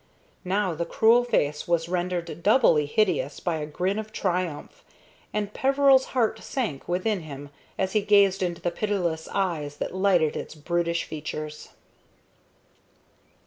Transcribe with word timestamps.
Now 0.43 0.73
the 0.73 0.83
cruel 0.87 1.23
face 1.23 1.67
was 1.67 1.87
rendered 1.87 2.41
doubly 2.41 2.87
hideous 2.87 3.39
by 3.39 3.57
a 3.57 3.67
grin 3.67 3.99
of 3.99 4.11
triumph, 4.11 4.83
and 5.31 5.53
Peveril's 5.53 6.05
heart 6.17 6.39
sank 6.41 6.87
within 6.87 7.19
him 7.19 7.51
as 7.77 7.91
he 7.93 8.01
gazed 8.01 8.41
into 8.41 8.63
the 8.63 8.71
pitiless 8.71 9.27
eyes 9.31 9.77
that 9.77 9.93
lighted 9.93 10.35
its 10.35 10.55
brutish 10.55 11.03
features. 11.03 11.69